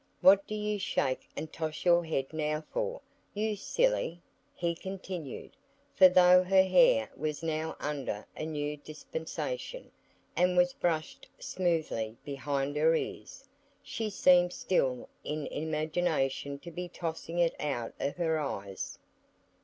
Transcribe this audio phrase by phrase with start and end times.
[0.19, 3.01] "What do you shake and toss your head now for,
[3.35, 4.19] you silly?"
[4.55, 5.51] he continued;
[5.93, 9.91] for though her hair was now under a new dispensation,
[10.35, 13.47] and was brushed smoothly behind her ears,
[13.83, 18.97] she seemed still in imagination to be tossing it out of her eyes.